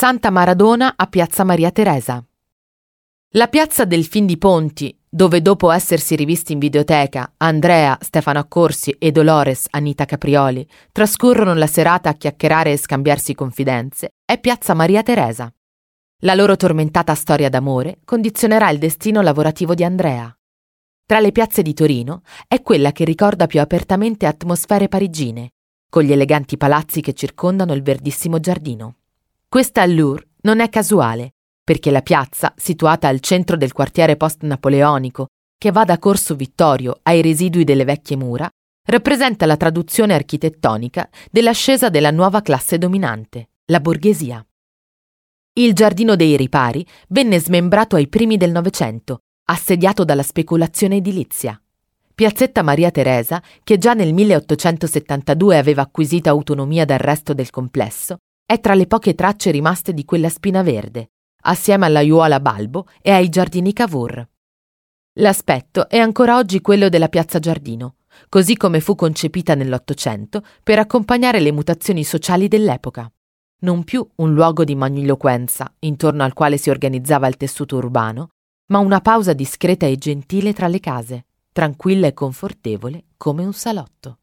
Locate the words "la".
3.30-3.48, 11.54-11.66, 16.18-16.36, 31.90-32.02, 39.46-39.56, 43.70-43.80